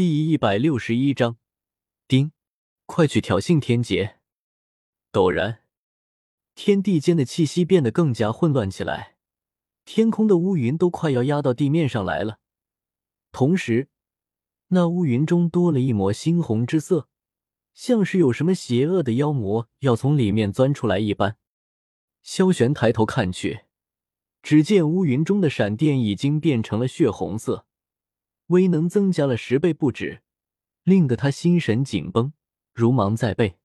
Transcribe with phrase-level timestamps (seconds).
[0.00, 1.36] 第一百六十一章，
[2.08, 2.32] 丁，
[2.86, 4.16] 快去挑衅天劫！
[5.12, 5.60] 陡然，
[6.54, 9.16] 天地间的气息变得更加混乱起来，
[9.84, 12.38] 天空的乌云都快要压到地面上来了。
[13.30, 13.90] 同时，
[14.68, 17.10] 那乌云中多了一抹猩红之色，
[17.74, 21.36] 像是有什么邪恶的妖魔要从里面钻出来一般。
[22.22, 23.66] 萧玄抬头看去，
[24.40, 27.66] 只见乌云中的闪电已经变成了血红色。
[28.50, 30.22] 威能增加了十倍不止，
[30.82, 32.32] 令得他心神紧绷，
[32.72, 33.58] 如芒在背。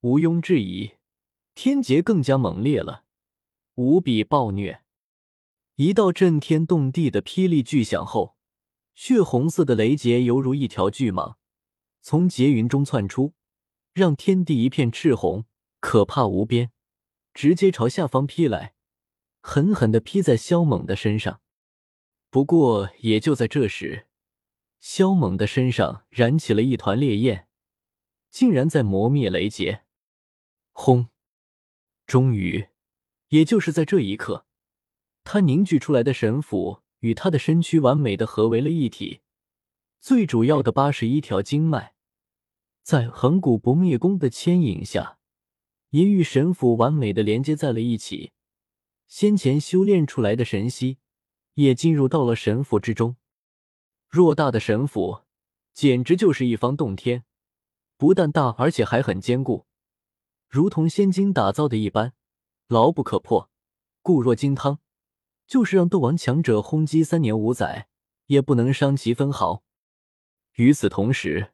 [0.00, 0.92] 毋庸置疑，
[1.54, 3.04] 天劫更加猛烈了，
[3.76, 4.82] 无比暴虐。
[5.76, 8.36] 一道震天动地的霹雳巨响后，
[8.94, 11.36] 血红色的雷劫犹如一条巨蟒，
[12.02, 13.32] 从劫云中窜出，
[13.94, 15.46] 让天地一片赤红，
[15.80, 16.70] 可怕无边，
[17.32, 18.74] 直接朝下方劈来，
[19.40, 21.40] 狠狠的劈在萧猛的身上。
[22.34, 24.08] 不过，也就在这时，
[24.80, 27.46] 萧猛的身上燃起了一团烈焰，
[28.28, 29.84] 竟然在磨灭雷劫。
[30.72, 31.10] 轰！
[32.08, 32.66] 终于，
[33.28, 34.46] 也就是在这一刻，
[35.22, 39.20] 他凝聚出来的神斧与他的身躯完美的合为了一体。
[40.00, 41.94] 最主要的八十一条经脉，
[42.82, 45.18] 在恒古不灭功的牵引下，
[45.90, 48.32] 也与神斧完美的连接在了一起。
[49.06, 50.98] 先前修炼出来的神息。
[51.54, 53.16] 也进入到了神府之中。
[54.10, 55.22] 偌大的神府，
[55.72, 57.24] 简直就是一方洞天，
[57.96, 59.66] 不但大，而且还很坚固，
[60.48, 62.12] 如同仙金打造的一般，
[62.68, 63.50] 牢不可破，
[64.02, 64.78] 固若金汤。
[65.46, 67.88] 就是让斗王强者轰击三年五载，
[68.28, 69.62] 也不能伤其分毫。
[70.54, 71.52] 与此同时，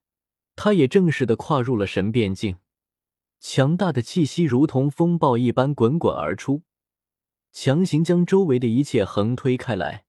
[0.55, 2.59] 他也正式的跨入了神变境，
[3.41, 6.63] 强大的气息如同风暴一般滚滚而出。
[7.53, 10.05] 强行将周围的一切横推开来，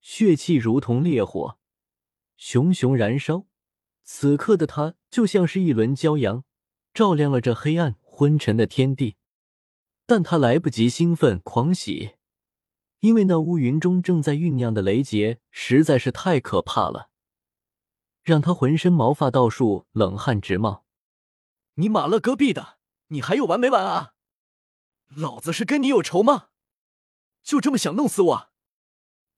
[0.00, 1.58] 血气如同烈火，
[2.36, 3.46] 熊熊燃烧。
[4.02, 6.44] 此刻的他就像是一轮骄阳，
[6.92, 9.16] 照亮了这黑暗昏沉的天地。
[10.04, 12.16] 但他来不及兴奋狂喜，
[13.00, 17.08] 因为那乌云中正在酝酿的雷劫实在是太可怕了，
[18.22, 20.84] 让他浑身毛发倒竖，冷汗直冒。
[21.76, 24.12] 你马勒戈壁的，你还有完没完啊？
[25.16, 26.48] 老子是跟你有仇吗？
[27.44, 28.50] 就这么想弄死我？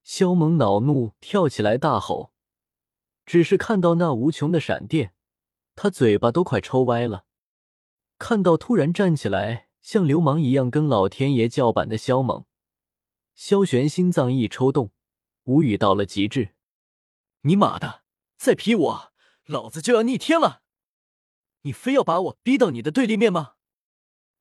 [0.04, 2.32] 萧猛恼怒，跳起来大吼。
[3.26, 5.12] 只是看到那无穷的闪电，
[5.74, 7.26] 他嘴巴都快抽歪了。
[8.16, 12.44] 看到突然站起来，像流氓一样跟老天爷叫板的萧猛，
[13.34, 14.92] 萧玄心脏一抽动，
[15.42, 16.54] 无语到了极致。
[17.40, 18.04] 你妈的，
[18.36, 19.12] 再劈我，
[19.46, 20.62] 老子就要逆天了！
[21.62, 23.54] 你非要把我逼到你的对立面吗？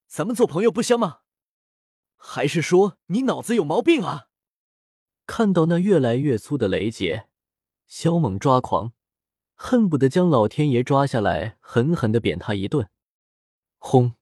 [0.06, 1.22] 咱们做朋友不香吗？
[2.28, 4.30] 还是说你脑子有毛病啊？
[5.28, 7.30] 看到那越来越粗的雷劫，
[7.86, 8.94] 萧猛抓狂，
[9.54, 12.90] 恨不得将老天爷抓下来，狠狠的扁他一顿。
[13.78, 14.16] 轰！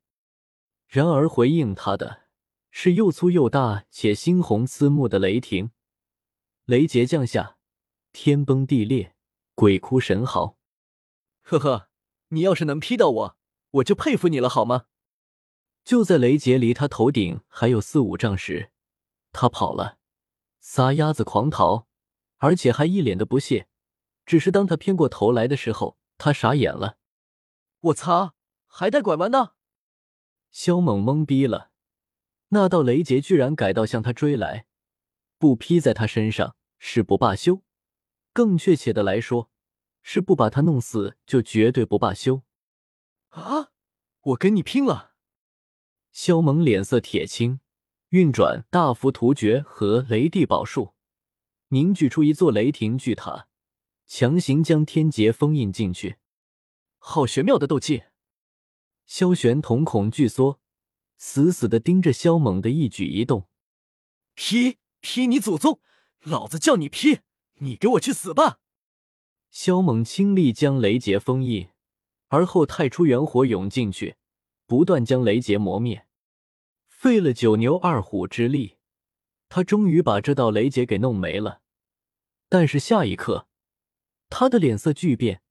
[0.86, 2.24] 然而回应他的
[2.69, 5.72] 是又粗又大且猩红刺目的雷霆。
[6.66, 7.58] 雷劫降下，
[8.12, 9.16] 天崩地裂，
[9.56, 10.58] 鬼哭神嚎。
[11.42, 11.88] 呵呵，
[12.28, 13.38] 你要是能劈到我，
[13.72, 14.88] 我就佩服你了，好吗？
[15.83, 18.71] 就在雷杰离他头顶还有四五丈时，
[19.31, 19.97] 他跑了，
[20.59, 21.88] 撒丫子狂逃，
[22.38, 23.67] 而且还一脸的不屑。
[24.25, 26.97] 只是当他偏过头来的时候，他傻眼了。
[27.81, 28.33] 我擦，
[28.66, 29.55] 还带拐弯呢！
[30.49, 31.71] 萧猛懵逼了，
[32.50, 34.65] 那道雷劫居然改道向他追来，
[35.38, 37.61] 不劈在他身上是不罢休，
[38.31, 39.50] 更确切的来说，
[40.01, 42.44] 是不把他弄死就绝对不罢休。
[43.29, 43.71] 啊！
[44.21, 45.12] 我跟你拼了！
[46.13, 47.59] 萧猛脸色铁青，
[48.09, 50.94] 运转大幅突厥和雷帝宝术，
[51.69, 53.47] 凝聚出一座雷霆巨塔，
[54.06, 56.18] 强行将天劫封印进去。
[57.00, 58.03] 好玄妙的斗技！
[59.07, 60.59] 萧玄瞳孔巨缩，
[61.18, 63.50] 死死的盯着萧猛的一举一动。
[64.35, 65.81] 劈劈你祖宗！
[66.22, 67.22] 老子叫你劈，
[67.56, 68.59] 你给我去死吧！
[69.50, 71.69] 萧猛倾力将雷劫封印，
[72.27, 74.15] 而后太出元火涌进去。
[74.74, 76.08] 不断将雷劫磨灭，
[76.88, 78.78] 费了九牛二虎之力，
[79.48, 81.62] 他终于把这道雷劫给弄没了。
[82.50, 83.48] 但是下一刻，
[84.31, 85.44] 他的脸色巨变，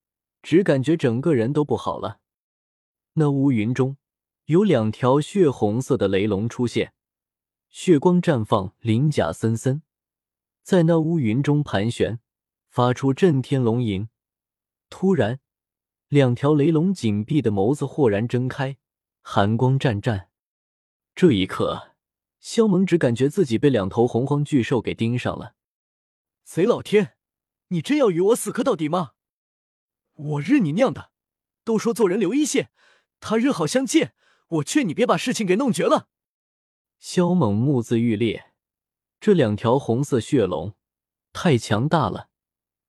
[0.43, 2.19] 只感觉整个人都不好了。
[3.13, 3.97] 那乌云中
[4.47, 6.93] 有两条血红色的雷龙出现，
[7.71, 9.83] 血光绽放，鳞甲森森，
[10.65, 12.19] 在那乌云中盘旋，
[12.69, 14.09] 发出震天龙吟。
[14.91, 15.39] 突然，
[16.09, 18.79] 两条雷龙紧闭的眸子豁然睁开。
[19.25, 20.29] 寒光湛湛，
[21.15, 21.95] 这一刻，
[22.41, 25.55] 萧猛只感觉自己被两头洪荒巨兽给盯上了。
[26.45, 27.17] 贼老天，
[27.69, 29.13] 你真要与我死磕到底吗？
[30.15, 31.13] 我日你娘的！
[31.65, 32.73] 都说做人留一线，
[33.21, 34.15] 他日好相见，
[34.49, 36.09] 我劝你别把事情给弄绝了。
[36.99, 38.53] 萧猛目眦欲裂，
[39.21, 40.75] 这两条红色血龙
[41.33, 42.29] 太强大了，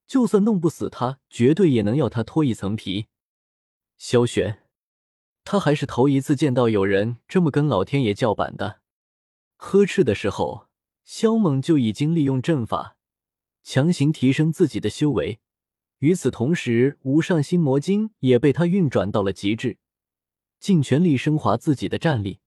[0.08, 3.08] 就算弄不死他，绝对也能要他脱一层皮。
[3.98, 4.62] 萧玄，
[5.44, 8.81] 他还是头一次见到有人这么跟老天爷叫板的。
[9.57, 10.68] 呵斥的时候，
[11.06, 12.98] 萧猛就已经利用阵法
[13.63, 15.40] 强行提升自己的修为。
[16.00, 19.78] 与此同时，无上心魔经也被他运转到了极致，
[20.60, 22.42] 尽全力升华自己的战力。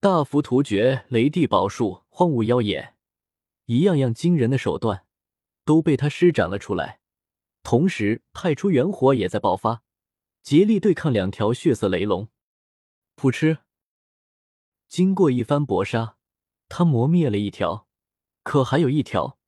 [0.00, 2.96] 大幅突厥雷帝宝术、荒芜妖眼，
[3.66, 5.04] 一样样惊人的手段
[5.64, 6.98] 都被他施展了出来。
[7.62, 9.83] 同时，太初元火也在爆发，
[10.44, 12.28] 竭力对抗两条血色雷龙。
[13.16, 13.60] 噗嗤！
[14.86, 16.18] 经过一番搏杀，
[16.68, 17.88] 他磨灭了一条，
[18.42, 19.38] 可还有一条。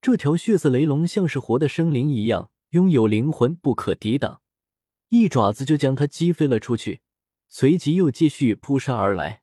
[0.00, 2.52] 这条血色雷龙像是活的生灵一样。
[2.70, 4.42] 拥有灵魂，不可抵挡，
[5.08, 7.00] 一爪子就将他击飞了出去，
[7.48, 9.42] 随即又继续扑杀而来。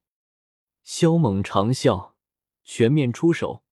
[0.83, 2.11] 萧猛长啸，
[2.63, 3.63] 全面出手，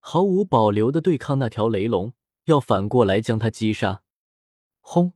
[0.00, 2.12] 毫无保留的对抗那条雷龙，
[2.44, 4.02] 要反过来将他击杀。
[4.80, 5.12] 轰！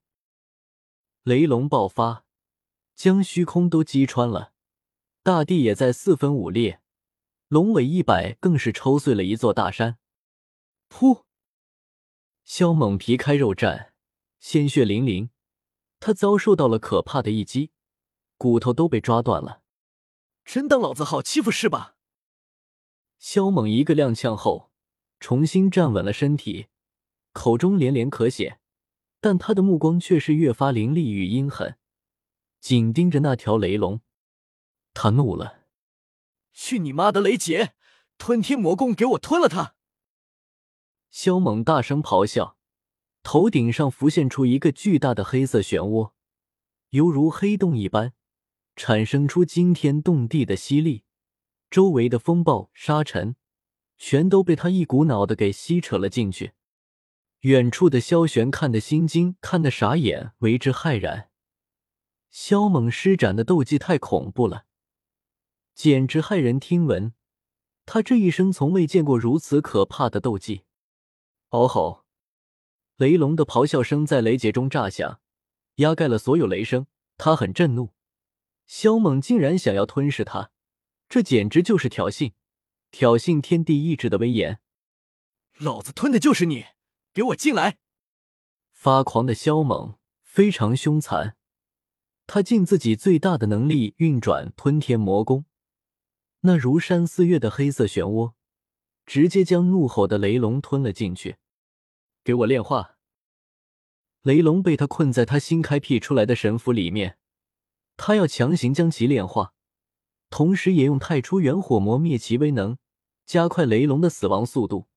[1.24, 2.24] 雷龙爆发，
[2.96, 4.52] 将虚空都击穿了，
[5.22, 6.80] 大地也在四分五裂，
[7.46, 9.98] 龙尾一摆，更是抽碎了一座大山。
[10.88, 11.22] 噗！
[12.42, 13.90] 萧猛皮开肉绽，
[14.40, 15.30] 鲜血淋淋，
[16.00, 17.70] 他遭受到了可怕的一击，
[18.36, 19.62] 骨头都被抓断了。
[20.44, 21.94] 真当老子好欺负是吧？
[23.20, 24.72] 萧猛一个踉跄后，
[25.20, 26.66] 重新站稳了身体，
[27.32, 28.58] 口中连连咳血，
[29.22, 31.76] 但他的目光却是越发凌厉与阴狠，
[32.58, 34.00] 紧盯着那条雷龙。
[34.94, 35.60] 他怒了
[36.52, 37.74] ：“去你妈的雷劫！
[38.18, 39.76] 吞天魔功，给我吞了他！”
[41.12, 42.56] 萧猛大声咆哮，
[43.22, 46.10] 头顶上浮现出一个巨大的黑色漩涡，
[46.90, 48.14] 犹如黑洞一般，
[48.74, 51.04] 产生出惊天动地的吸力。
[51.70, 53.36] 周围的风暴、沙尘，
[53.96, 56.54] 全都被他一股脑的给吸扯了进去。
[57.42, 61.28] 远处的萧玄看得心惊，看得傻眼，为之骇然。
[62.30, 64.66] 萧猛施展的斗技太恐怖了，
[65.74, 67.14] 简直骇人听闻。
[67.84, 70.62] 他这一生从未见过如此可怕的斗技。
[71.48, 72.04] 哦吼！
[72.96, 75.20] 雷龙的咆哮声在雷劫中炸响，
[75.76, 76.86] 压盖了所有雷声。
[77.18, 77.90] 他很震怒，
[78.66, 80.52] 萧猛竟然想要吞噬他，
[81.08, 82.34] 这简直就是挑衅，
[82.92, 84.60] 挑衅天地意志的威严。
[85.58, 86.66] 老子吞的就是你，
[87.14, 87.76] 给我进来！
[88.72, 91.36] 发狂的萧猛非常凶残，
[92.26, 95.44] 他尽自己最大的能力运转吞天魔功，
[96.40, 98.32] 那如山似月的黑色漩涡，
[99.04, 101.36] 直接将怒吼的雷龙吞了进去。
[102.24, 102.96] 给我炼化！
[104.22, 107.18] 雷龙被他困在他新开辟出来的神符里面，
[107.98, 109.52] 他要强行将其炼化，
[110.30, 112.78] 同时也用太初元火磨灭其威能，
[113.26, 114.88] 加快雷龙的死亡速度。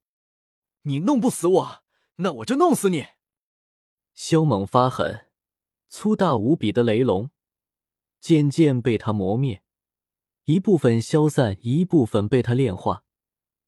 [0.84, 1.84] 你弄不死我，
[2.18, 3.08] 那我就弄死你！
[4.14, 5.28] 萧猛发狠，
[5.90, 7.30] 粗大无比的雷龙
[8.20, 9.62] 渐渐被他磨灭，
[10.46, 13.04] 一部分消散，一部分被他炼化，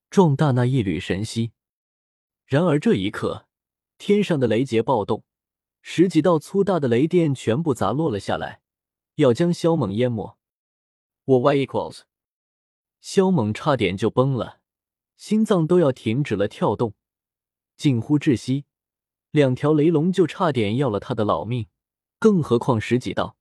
[0.10, 1.52] 壮大那一缕神息。
[2.46, 3.46] 然而这一刻。
[4.00, 5.24] 天上的雷劫暴动，
[5.82, 8.62] 十几道粗大的雷电全部砸落了下来，
[9.16, 10.38] 要将萧猛淹没。
[11.26, 12.02] 我 Y equals，
[13.02, 14.62] 萧猛差点就崩了，
[15.16, 16.94] 心脏都要停止了跳动，
[17.78, 18.66] 近乎窒息。
[19.32, 21.68] 两条雷龙就差点要了他的老命，
[22.18, 23.38] 更何况十几道？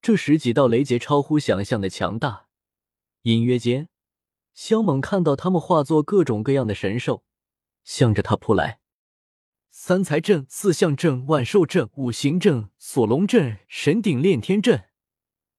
[0.00, 2.46] 这十几道雷劫超乎想象的强大。
[3.22, 3.88] 隐约间，
[4.54, 7.24] 萧猛看到他们化作各种各样的神兽，
[7.84, 8.80] 向着他扑来。
[9.70, 14.88] 三才阵、四象阵、万兽阵、五行阵、锁龙阵、神鼎炼天阵、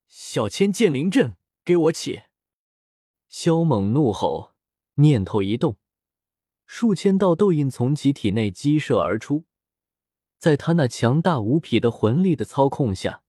[0.07, 2.23] 小千剑灵阵，给我起！
[3.27, 4.53] 萧猛怒吼，
[4.95, 5.77] 念头一动，
[6.73, 9.43] 数千道斗印从其体内激射而出，
[10.37, 13.23] 在他那强大无匹的魂力的操控下，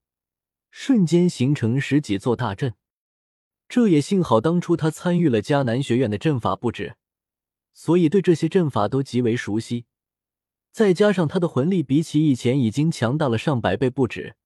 [0.71, 2.75] 瞬间形成十几座大阵。
[3.67, 6.95] 这也幸好当初他参与了迦南学院的阵法布置，
[7.73, 9.87] 所以对这些阵法都极为熟悉。
[10.71, 14.37] 再加上他的魂力比起以前已经强大了上百倍不止，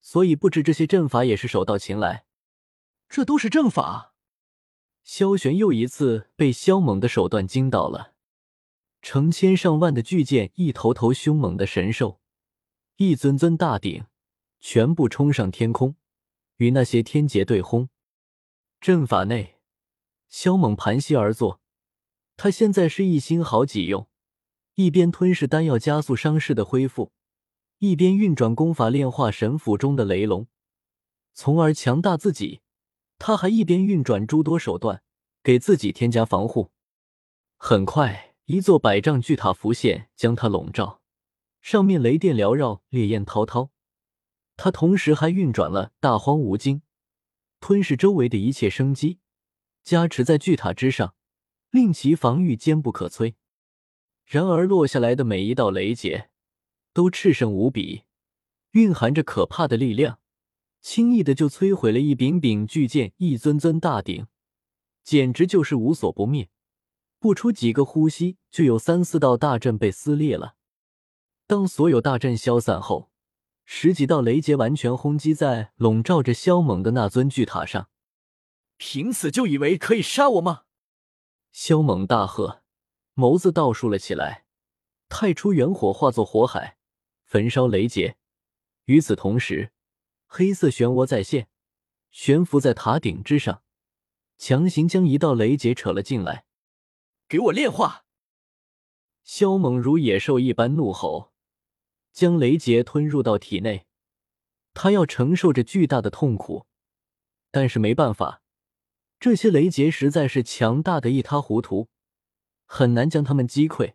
[0.00, 2.24] 所以布置这些阵法也是手到擒来。
[3.06, 4.14] 这都是阵法？
[5.04, 8.14] 萧玄又一次被萧猛的手段惊到了。
[9.06, 12.18] 成千上万的巨剑，一头头凶猛的神兽，
[12.96, 14.04] 一尊尊大鼎，
[14.58, 15.94] 全部冲上天空，
[16.56, 17.88] 与那些天劫对轰。
[18.80, 19.60] 阵法内，
[20.28, 21.60] 萧猛盘膝而坐，
[22.36, 24.08] 他现在是一心好几用。
[24.74, 27.12] 一边吞噬丹药加速伤势的恢复，
[27.78, 30.48] 一边运转功法炼化神府中的雷龙，
[31.32, 32.60] 从而强大自己。
[33.20, 35.04] 他还一边运转诸多手段，
[35.44, 36.72] 给自己添加防护。
[37.56, 41.02] 很快，一座百丈巨塔浮现，将它笼罩，
[41.60, 43.72] 上面雷电缭绕，烈焰滔滔。
[44.56, 46.82] 它同时还运转了大荒无精，
[47.58, 49.18] 吞噬周围的一切生机，
[49.82, 51.16] 加持在巨塔之上，
[51.72, 53.34] 令其防御坚不可摧。
[54.24, 56.30] 然而，落下来的每一道雷劫
[56.92, 58.04] 都炽盛无比，
[58.70, 60.20] 蕴含着可怕的力量。
[60.80, 64.28] 轻易的就摧毁了一柄柄巨剑，一尊尊大鼎，
[65.02, 66.48] 简直就是无所不灭。
[67.26, 70.54] 不出几个呼吸，就有三四道大阵被撕裂了。
[71.48, 73.10] 当所有大阵消散后，
[73.64, 77.88] 十几道雷劫完全轰击在笼罩着萧猛的那尊巨塔上。
[78.76, 80.66] 凭此就以为可以杀我吗？
[81.50, 82.62] 萧猛大喝，
[83.16, 84.44] 眸子倒竖了起来，
[85.08, 86.76] 太初元火化作火海，
[87.24, 88.18] 焚烧雷劫。
[88.84, 89.72] 与此同时，
[90.28, 91.48] 黑色漩涡再现，
[92.12, 93.64] 悬浮在塔顶之上，
[94.38, 96.45] 强行将一道雷劫扯了进来。
[97.28, 98.04] 给我炼化！
[99.24, 101.32] 萧猛如野兽一般怒吼，
[102.12, 103.86] 将雷劫吞入到体内。
[104.72, 106.66] 他要承受着巨大的痛苦，
[107.50, 108.42] 但是没办法，
[109.18, 111.88] 这些雷劫实在是强大的一塌糊涂，
[112.64, 113.94] 很难将他们击溃。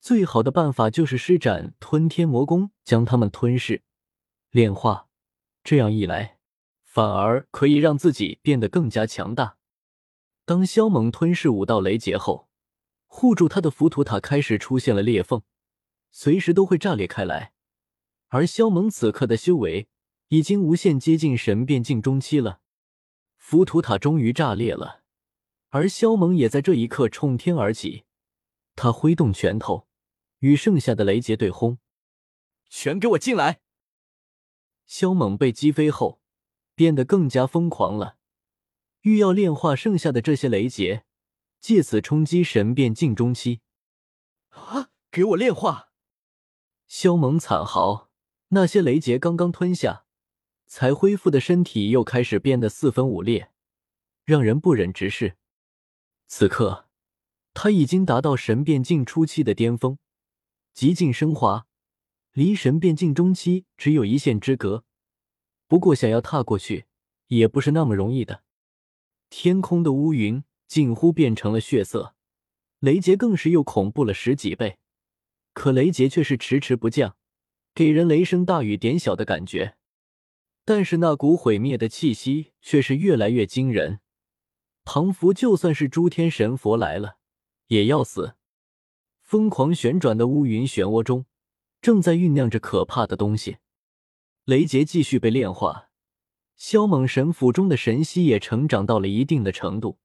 [0.00, 3.82] 最好的办法就是施展吞天魔功，将他们吞噬、
[4.50, 5.08] 炼化。
[5.64, 6.38] 这样一来，
[6.84, 9.56] 反而可以让自己变得更加强大。
[10.44, 12.47] 当萧猛吞噬五道雷劫后，
[13.08, 15.42] 护住他的浮屠塔开始出现了裂缝，
[16.12, 17.52] 随时都会炸裂开来。
[18.28, 19.88] 而萧猛此刻的修为
[20.28, 22.60] 已经无限接近神变境中期了，
[23.36, 25.02] 浮屠塔终于炸裂了，
[25.70, 28.04] 而萧猛也在这一刻冲天而起，
[28.76, 29.88] 他挥动拳头，
[30.40, 31.78] 与剩下的雷劫对轰，
[32.68, 33.60] 全给我进来！
[34.86, 36.20] 萧猛被击飞后，
[36.74, 38.18] 变得更加疯狂了，
[39.00, 41.04] 欲要炼化剩下的这些雷劫，
[41.60, 43.60] 借此冲击神变境中期。
[44.50, 44.90] 啊！
[45.10, 45.88] 给我炼化！
[46.86, 48.10] 萧猛惨嚎，
[48.48, 50.04] 那些雷劫刚刚吞下，
[50.66, 53.50] 才恢复的身体又开始变得四分五裂，
[54.24, 55.38] 让人不忍直视。
[56.26, 56.88] 此刻，
[57.54, 59.98] 他已经达到神变境初期的巅峰，
[60.74, 61.66] 极尽升华。
[62.32, 64.84] 离神变境中期只有一线之隔，
[65.66, 66.86] 不过想要踏过去
[67.28, 68.44] 也不是那么容易的。
[69.30, 72.14] 天空的乌云近乎变成了血色，
[72.78, 74.78] 雷劫更是又恐怖了十几倍。
[75.52, 77.16] 可雷劫却是迟迟不降，
[77.74, 79.76] 给人雷声大雨点小的感觉。
[80.64, 83.98] 但是那股毁灭的气息却是越来越惊人，
[84.84, 87.16] 庞福就算是诸天神佛来了
[87.66, 88.34] 也要死。
[89.22, 91.26] 疯狂旋转的乌云漩涡中。
[91.80, 93.58] 正在酝酿着可怕的东西，
[94.44, 95.90] 雷劫继续被炼化，
[96.56, 100.00] 萧猛神府中的神息也成长到了一定的程度，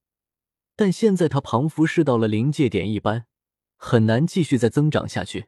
[0.76, 3.26] 但现在他庞福是到了临界点一般，
[3.76, 5.48] 很难继续再增长下去。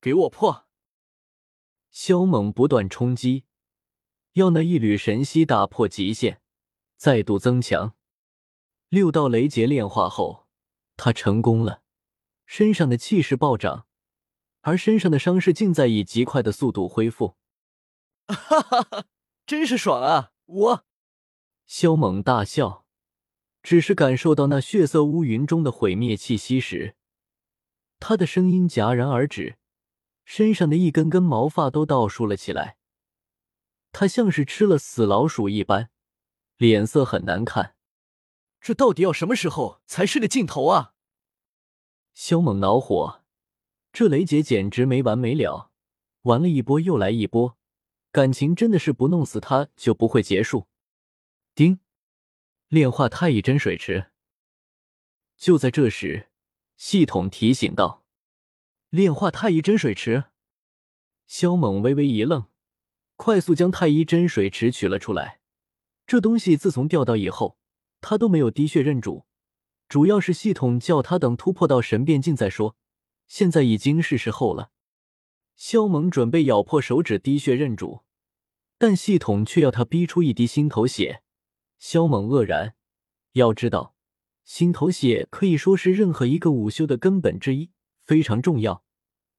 [0.00, 0.66] 给我破！
[1.90, 3.44] 萧猛不断冲击，
[4.34, 6.40] 要那一缕神息打破极限，
[6.96, 7.94] 再度增强。
[8.88, 10.46] 六道雷劫炼化后，
[10.96, 11.82] 他成功了，
[12.46, 13.86] 身上的气势暴涨。
[14.62, 17.36] 而身上的伤势竟在以极快的速度恢复，
[18.26, 19.06] 哈哈哈，
[19.46, 20.32] 真是爽啊！
[20.44, 20.84] 我，
[21.64, 22.84] 萧猛大笑，
[23.62, 26.94] 只是感受到那血色乌云中的毁灭气息时，
[28.00, 29.58] 他的声音戛然而止，
[30.24, 32.76] 身上的一根根毛发都倒竖了起来，
[33.92, 35.90] 他像是吃了死老鼠一般，
[36.56, 37.74] 脸色很难看。
[38.60, 40.94] 这到底要什么时候才是个尽头啊？
[42.12, 43.22] 萧猛恼火。
[43.92, 45.70] 这雷劫简直没完没了，
[46.22, 47.56] 玩了一波又来一波，
[48.12, 50.66] 感情真的是不弄死他就不会结束。
[51.54, 51.80] 丁，
[52.68, 54.10] 炼化太乙真水池。
[55.38, 56.28] 就在这时，
[56.76, 58.04] 系统提醒道
[58.90, 60.24] ：“炼化太乙真水池。”
[61.26, 62.48] 萧猛微微一愣，
[63.16, 65.40] 快速将太乙真水池取了出来。
[66.06, 67.58] 这东西自从掉到以后，
[68.02, 69.24] 他都没有滴血认主，
[69.88, 72.76] 主要是系统叫他等突破到神变境再说。
[73.26, 74.72] 现在已经是时候了，
[75.56, 78.02] 萧猛准备咬破手指滴血认主，
[78.76, 81.22] 但系统却要他逼出一滴心头血。
[81.78, 82.74] 萧猛愕然，
[83.32, 83.94] 要知道，
[84.44, 87.70] 心头血可以说是任何一个武修的根本之一，
[88.04, 88.82] 非常重要，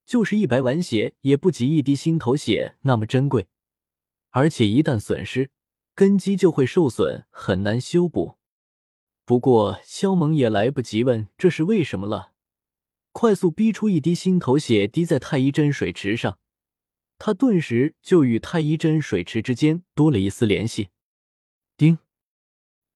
[0.06, 3.48] 就是一百碗血也不及一滴心头血那么珍贵，
[4.30, 5.52] 而且一旦损失，
[5.94, 8.38] 根基就会受损，很难修补。
[9.26, 12.32] 不过萧猛也来不及问这是为什么了。
[13.12, 16.40] 快速逼出一滴心头血，滴在太医真水池上。
[17.18, 20.90] 他顿时就与太医真水池之间多了一丝联系。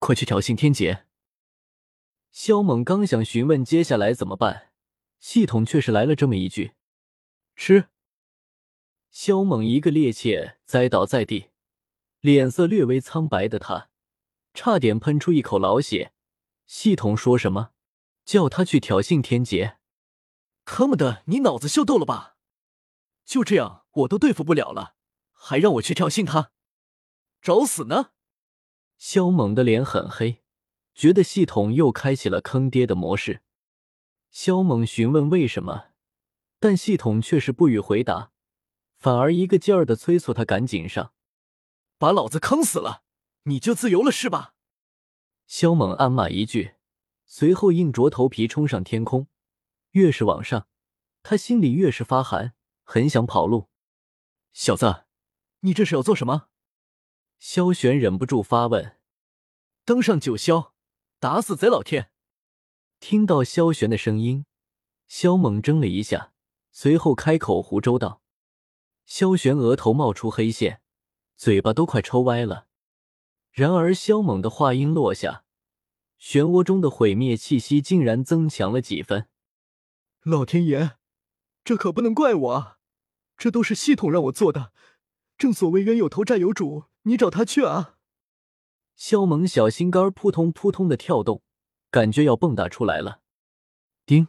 [0.06, 1.06] 快去挑衅天劫！
[2.30, 4.74] 萧猛刚想询问接下来怎么办，
[5.22, 6.74] 系统却是来了这么一句
[7.56, 7.88] ：“吃。”
[9.10, 11.52] 萧猛一个趔趄栽倒在地，
[12.20, 13.90] 脸色略微苍白的他，
[14.54, 16.12] 差点喷出一口老血。
[16.66, 17.72] 系统说什么？
[18.26, 19.78] 叫他去挑衅天劫？
[20.66, 22.36] 他妈的，你脑子秀逗了吧？
[23.24, 24.96] 就这样我都对付不了了，
[25.32, 26.52] 还让我去挑衅他？
[27.42, 28.12] 找死呢！
[29.06, 30.42] 肖猛的脸很黑，
[30.96, 33.42] 觉得系统又开启了坑爹的模式。
[34.32, 35.88] 肖猛询问为什么，
[36.58, 38.32] 但系统却是不予回答，
[38.98, 41.12] 反而一个劲儿的催促他赶紧上，
[41.98, 43.04] 把老子坑死了，
[43.44, 44.54] 你就自由了是吧？
[45.48, 46.76] 肖猛暗骂一句，
[47.26, 49.28] 随后硬着头皮冲上天空。
[49.92, 50.70] 越是往上，
[51.22, 53.68] 他心里越是发寒，很想跑路。
[54.54, 55.04] 小子，
[55.60, 56.48] 你这是要做什么？
[57.46, 58.96] 萧玄忍不住发问。
[59.84, 60.72] 登上九霄，
[61.20, 62.10] 打死贼老天！
[63.02, 64.46] 听到萧玄的声音，
[65.08, 66.32] 萧猛怔了一下，
[66.72, 68.22] 随后开口胡诌道
[69.06, 70.82] ：“萧玄额头冒出黑线，
[71.36, 72.68] 嘴巴都快抽歪了。
[73.52, 75.44] 然而萧猛的话音落下，
[76.18, 79.28] 漩涡中的毁灭气息竟然增强了几分。
[80.22, 80.92] 老天爷，
[81.66, 82.78] 这可不能怪我啊！
[83.36, 84.72] 这都是系统让我做的。
[85.38, 87.98] 正所谓冤有头债有主，你找他去啊！
[88.96, 91.44] 萧猛小心肝扑通扑通的跳动，
[91.90, 93.22] 感觉要蹦跶出来了。
[94.06, 94.28] 丁，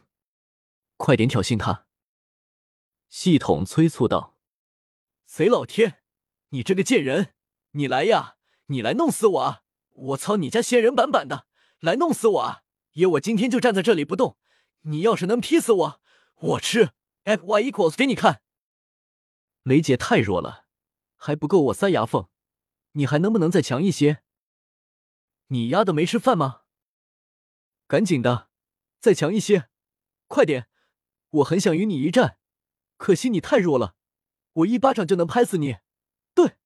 [0.97, 1.87] 快点挑衅他！
[3.07, 4.37] 系统催促道
[5.25, 6.01] ：“贼老天，
[6.49, 7.33] 你这个贱人，
[7.71, 8.35] 你来呀！
[8.67, 9.61] 你来弄死我啊！
[9.91, 11.47] 我操你家仙人板板的，
[11.79, 12.63] 来弄死我啊！
[12.93, 14.37] 爷我今天就站在这里不动。
[14.81, 16.01] 你要是能劈死我，
[16.35, 16.91] 我吃
[17.23, 18.41] f y equals 给你看。
[19.63, 20.65] 雷姐太弱了，
[21.15, 22.27] 还不够我塞牙缝，
[22.95, 24.23] 你还能不能再强一些？”
[25.47, 26.63] 你丫的没吃饭吗？
[27.87, 28.49] 赶紧的，
[28.99, 29.69] 再强一些，
[30.27, 30.67] 快点！
[31.29, 32.39] 我很想与你一战，
[32.97, 33.95] 可惜你太弱了，
[34.53, 35.77] 我一巴掌就能拍死你。
[36.33, 36.57] 对，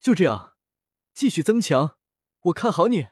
[0.00, 0.56] 就这样，
[1.12, 1.98] 继续增强，
[2.44, 3.08] 我看好你。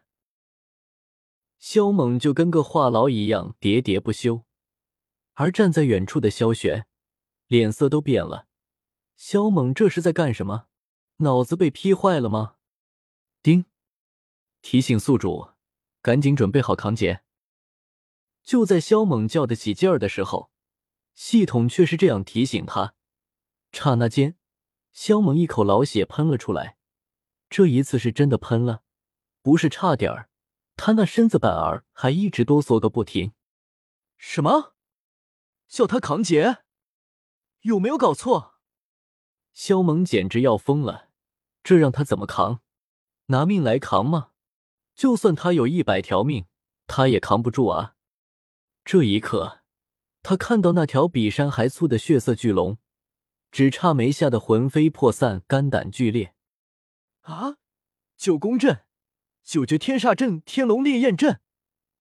[1.59, 4.47] 萧猛就跟个话痨一样喋喋不休，
[5.35, 6.87] 而站在远处的萧玄
[7.49, 8.49] 脸色都变了。
[9.15, 10.70] 萧猛这是在干什么？
[11.21, 12.57] 脑子被劈坏了吗？
[13.43, 13.67] 丁。
[14.63, 15.51] 提醒宿主，
[16.01, 17.23] 赶紧准备好扛劫。
[18.43, 20.51] 就在萧猛叫得起劲儿的时候，
[21.15, 22.95] 系统却是这样提醒他。
[23.73, 24.37] 刹那间，
[24.93, 26.79] 萧猛一口老血喷了出来，
[27.51, 28.83] 这一次是真的喷了，
[29.43, 30.31] 不是差点儿。
[30.77, 33.33] 他那身子板儿还一直哆嗦个不停。
[34.17, 34.75] 什么？
[35.69, 36.65] 叫他扛劫？
[37.61, 38.55] 有没有搞错？
[39.53, 41.10] 萧猛简直要疯了，
[41.63, 42.61] 这让他怎么扛？
[43.27, 44.31] 拿命来扛吗？
[44.95, 46.47] 就算他有一百条命，
[46.87, 47.95] 他也扛不住啊！
[48.85, 49.61] 这一刻，
[50.23, 52.79] 他看到那条比山还粗的血色巨龙，
[53.51, 56.35] 只差没吓得魂飞魄散、肝胆俱裂。
[57.23, 57.57] 啊！
[58.17, 58.85] 九宫阵、
[59.43, 61.41] 九绝天煞阵、天龙烈焰阵、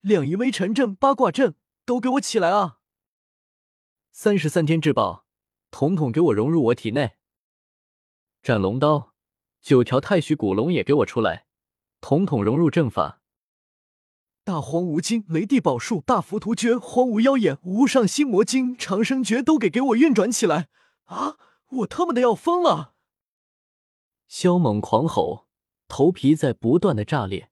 [0.01, 2.79] 两仪微尘阵、八卦阵，都给我起来啊！
[4.11, 5.25] 三十三天至宝，
[5.71, 7.17] 统统给我融入我体内。
[8.41, 9.08] 斩龙刀，
[9.61, 11.45] 九条太虚古龙也给我出来。
[12.01, 13.21] 统统融入阵法，
[14.45, 20.69] 大荒无经、雷帝宝术、大浮屠诀、荒无妖眼、无上心魔经、长生诀都给给我运转起来！
[21.05, 21.37] 啊，
[21.69, 22.93] 我他妈的要疯了！
[24.27, 25.47] 萧猛狂吼，
[25.89, 27.51] 头皮在不断的炸裂，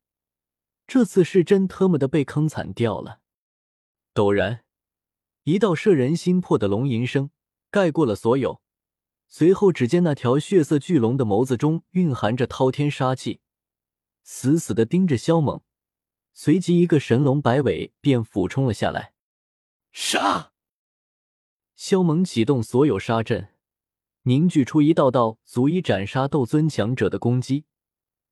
[0.88, 3.20] 这次是真他妈的被坑惨掉了。
[4.14, 4.64] 陡然，
[5.44, 7.32] 一道摄人心魄的龙吟声
[7.70, 8.62] 盖过了所有，
[9.28, 13.42] 随后只见那条血色巨龙的眸子中蕴含着滔天杀气。
[14.24, 15.62] 死死的盯着萧猛，
[16.34, 19.14] 随即一个神龙摆尾便俯冲了下来。
[19.92, 20.52] 杀！
[21.76, 23.54] 萧猛启动所有杀阵，
[24.24, 27.66] 凝聚出一道道足以斩杀斗尊强者的攻击，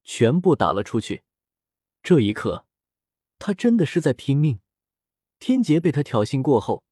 [0.04, 1.24] 全部打了出去。
[2.04, 2.66] 这一刻，
[3.40, 4.60] 他真的是在拼命。
[5.40, 6.84] 天劫被他挑衅过后，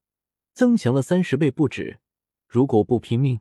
[0.52, 2.00] 增强了三十倍不止。
[2.46, 3.40] 如果不拼命，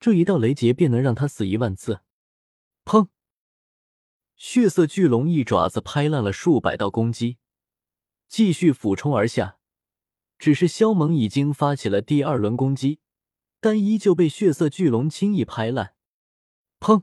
[0.00, 2.00] 这一道雷劫便能让他死一万次。
[2.84, 3.08] 砰！
[4.36, 7.38] 血色巨龙一爪子拍烂了数百道攻击，
[8.28, 9.58] 继续俯冲而下。
[10.38, 13.00] 只是萧猛已经发起了第二轮攻击，
[13.60, 15.94] 但依旧被血色巨龙轻易拍烂。
[16.78, 17.02] 砰！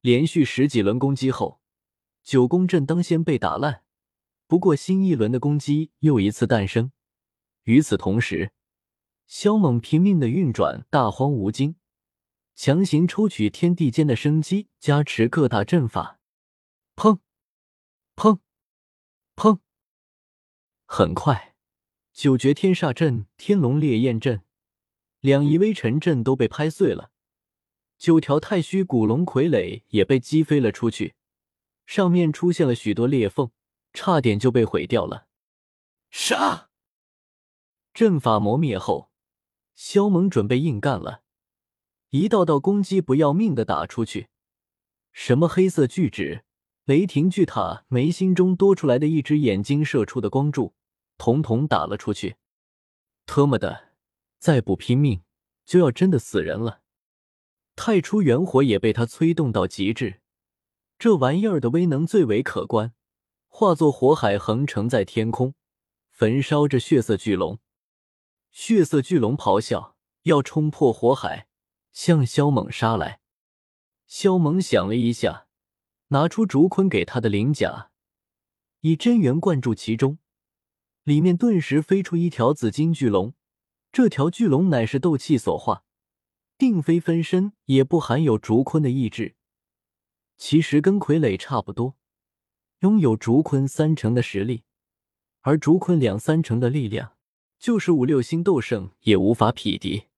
[0.00, 1.60] 连续十几轮攻击后，
[2.22, 3.82] 九宫阵当先被打烂。
[4.46, 6.92] 不过新一轮的攻击又一次诞生。
[7.64, 8.52] 与此同时，
[9.26, 11.76] 萧猛拼命的运转大荒无经，
[12.54, 16.20] 强行抽取天地间的生机，加持各大阵法。
[16.94, 17.18] 砰！
[18.14, 18.38] 砰！
[19.34, 19.58] 砰！
[20.86, 21.56] 很快，
[22.12, 24.42] 九绝天煞阵、天龙烈焰阵、
[25.20, 27.10] 两仪微尘阵都被拍碎了，
[27.98, 31.14] 九条太虚古龙傀儡也被击飞了出去，
[31.86, 33.50] 上面出现了许多裂缝，
[33.92, 35.26] 差点就被毁掉了。
[36.10, 36.70] 杀！
[37.92, 39.10] 阵法磨灭后，
[39.74, 41.22] 萧猛准备硬干了，
[42.10, 44.28] 一道道攻击不要命的打出去，
[45.12, 46.44] 什么黑色巨指。
[46.84, 50.74] 雷霆巨塔眉心中多出来的一只眼睛射出的光柱，
[51.16, 52.36] 统统打了出去。
[53.24, 53.94] 特么的，
[54.38, 55.22] 再不拼命
[55.64, 56.82] 就要真的死人了！
[57.74, 60.20] 太初元火也被他催动到极致，
[60.98, 62.92] 这玩意儿的威能最为可观，
[63.48, 65.54] 化作火海横呈在天空，
[66.10, 67.58] 焚烧着血色巨龙。
[68.56, 71.48] 血色巨龙咆哮，要冲破火海，
[71.90, 73.20] 向萧猛杀来。
[74.06, 75.48] 萧猛想了一下。
[76.08, 77.90] 拿出竹坤给他的灵甲，
[78.82, 80.18] 以真元灌注其中，
[81.02, 83.34] 里面顿时飞出一条紫金巨龙。
[83.90, 85.84] 这条巨龙乃是斗气所化，
[86.56, 89.34] 并非分身，也不含有竹坤的意志。
[90.36, 91.96] 其实跟傀儡差不多，
[92.80, 94.62] 拥有竹坤三成的实力，
[95.40, 97.16] 而竹坤两三成的力量，
[97.64, 100.08] 就是五六星斗圣也无法匹敌。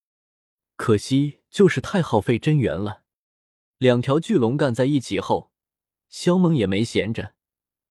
[0.75, 3.03] 可惜就是太耗费真元了。
[3.79, 5.53] 两条巨龙干在一起后。
[6.09, 7.35] 萧猛也没闲着，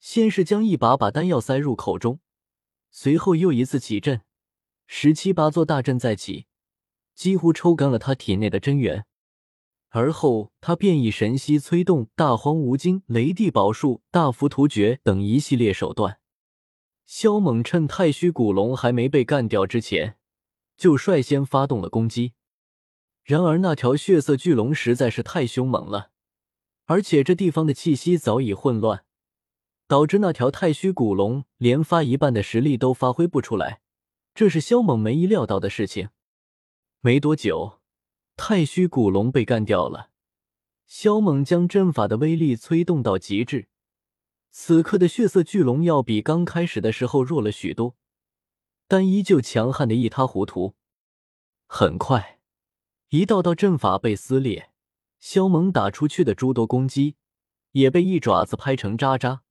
[0.01, 2.19] 先是将一把把丹药塞入口中，
[2.91, 4.23] 随后又一次起阵，
[4.87, 6.47] 十七八座大阵再起，
[7.13, 9.05] 几乎抽干了他体内的真元。
[9.87, 16.19] 而后他便以神息催动大荒无惊、雷帝宝术、大幅突厥等一系列手段。
[17.05, 20.17] 萧猛趁太虚古龙还没被干掉之前，
[20.75, 22.33] 就率先发动了攻击。
[23.23, 26.11] 然而那条血色巨龙实在是太凶猛了。
[26.85, 29.05] 而且这地方的气息早已混乱，
[29.87, 33.81] 导致那条太虚古龙连发一半的实力都发挥不出来，
[34.35, 36.09] 这是萧猛没意料到的事情。
[37.01, 37.79] 没多久，
[38.35, 40.11] 太虚古龙被干掉了。
[40.85, 43.67] 萧猛将阵法的威力催动到极致，
[44.57, 47.97] 此刻的血色巨龙要比刚开始的时候弱了许多，
[48.87, 50.75] 但依旧强悍的一塌糊涂。
[51.67, 52.39] 很快，
[53.09, 54.71] 一道道阵法被撕裂。
[55.19, 57.17] 萧猛打出去的诸多攻击，
[57.71, 59.43] 也被一爪子拍成渣渣。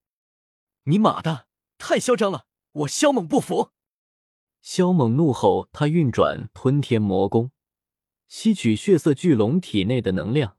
[0.84, 2.46] 你妈的，太嚣张了！
[2.72, 3.72] 我萧猛不服！
[4.62, 7.50] 萧猛怒吼，他运转吞天魔功，
[8.26, 10.56] 吸取血色巨龙体内的能量。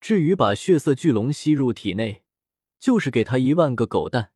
[0.00, 2.24] 至于把血色巨龙吸入体内，
[2.80, 4.32] 就是给他一万个狗蛋，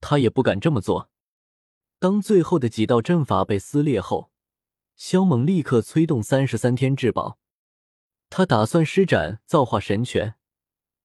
[0.00, 1.10] 他也不敢这么做。
[1.98, 4.30] 当最后的几道阵法被撕裂后，
[4.94, 7.38] 萧猛立刻催动三十三天至宝。
[8.30, 10.34] 他打算施展造化神拳，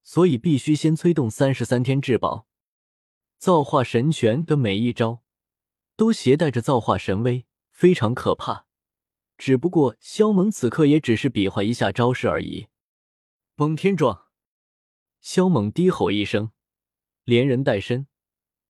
[0.04, 2.48] 所以必须先催动三十三天至宝。
[3.38, 5.24] 造化神拳的每一招
[5.96, 8.66] 都携带着造化神威，非常可怕。
[9.38, 12.68] 只不过萧猛此刻也只是比划一下招式而已。
[13.56, 14.28] 崩天撞！
[15.22, 16.52] 萧猛低吼一声，
[17.24, 18.08] 连人带身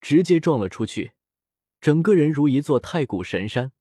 [0.02, 1.14] 直接撞了出去，
[1.82, 3.72] 整个人如一座太古神山，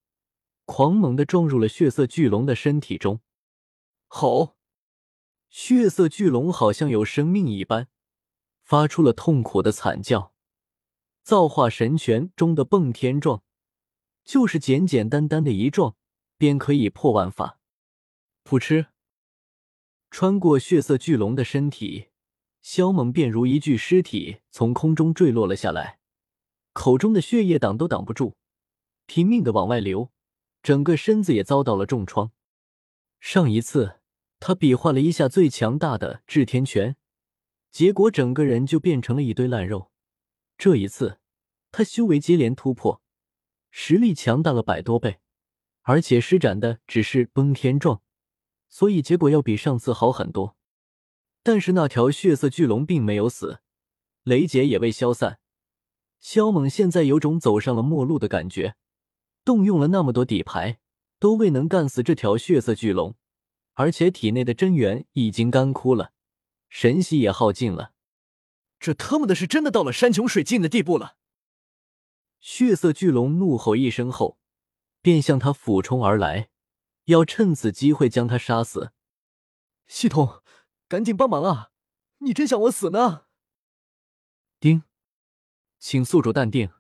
[0.65, 3.21] 狂猛的撞入了血色巨龙的身体中。
[4.07, 4.57] 吼！
[5.49, 7.89] 血色巨龙好像有生命一般，
[8.63, 10.33] 发出了痛苦的惨叫。
[11.23, 13.43] 造化神拳中的蹦天撞，
[14.25, 15.95] 就是简简单单的一撞，
[16.39, 17.61] 便可以破万法。
[18.45, 18.87] 噗嗤，
[20.11, 22.09] 穿过血色巨龙的身体，
[22.63, 25.99] 萧猛便如一具尸体从空中坠落了下来，
[26.73, 28.35] 口中的血液挡都挡不住，
[29.05, 30.11] 拼命的往外流，
[30.63, 32.33] 整个身子也遭到了重创。
[33.21, 33.99] 上一次。
[34.45, 36.97] 他比划了一下最强大的至天拳，
[37.71, 39.93] 结果整个人就变成了一堆烂肉。
[40.59, 41.21] 这一次，
[41.71, 43.01] 他修为接连突破，
[43.71, 45.21] 实力强大了百多倍，
[45.83, 48.03] 而且施展的只是崩天撞，
[48.69, 50.57] 所以结果要比上次好很多。
[51.43, 53.61] 但是那条血色巨龙并没有死，
[54.23, 55.41] 雷劫也未消散。
[56.21, 58.77] 萧猛现在有种走上了末路的感觉，
[59.45, 60.79] 动用了那么多底牌，
[61.19, 63.17] 都未能干死这条血色巨龙。
[63.75, 66.13] 而且体内的真元已经干枯了，
[66.69, 67.93] 神息也耗尽了，
[68.79, 71.17] 这他妈的是真的到了山穷水尽的地步了！
[72.39, 74.39] 血色巨龙怒吼一声后，
[75.01, 76.51] 便向他俯冲而来，
[77.07, 78.93] 要趁此机会将他杀死。
[79.87, 80.42] 系统，
[80.93, 81.71] 赶紧帮忙啊！
[82.19, 83.25] 你真想我死呢？
[84.61, 84.83] 丁，
[85.79, 86.71] 请宿主淡定。